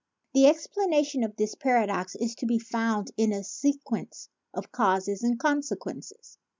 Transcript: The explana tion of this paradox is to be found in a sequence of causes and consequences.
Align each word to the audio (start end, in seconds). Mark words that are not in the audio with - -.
The 0.33 0.45
explana 0.45 1.05
tion 1.05 1.23
of 1.23 1.35
this 1.35 1.53
paradox 1.53 2.15
is 2.15 2.33
to 2.37 2.47
be 2.47 2.57
found 2.57 3.11
in 3.17 3.31
a 3.31 3.43
sequence 3.43 4.29
of 4.51 4.71
causes 4.71 5.21
and 5.21 5.37
consequences. 5.39 6.39